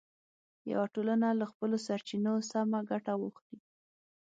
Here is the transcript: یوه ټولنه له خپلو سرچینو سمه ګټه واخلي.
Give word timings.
یوه 0.71 0.85
ټولنه 0.93 1.27
له 1.39 1.45
خپلو 1.51 1.75
سرچینو 1.85 2.33
سمه 2.51 2.79
ګټه 2.89 3.13
واخلي. 3.17 3.57